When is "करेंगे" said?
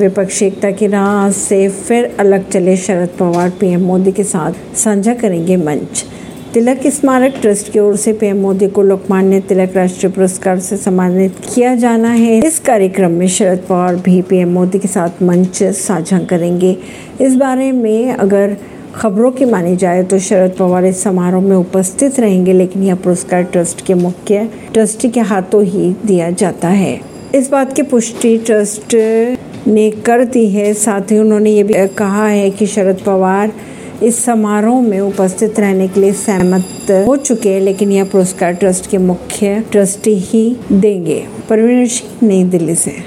5.14-5.56, 16.20-16.76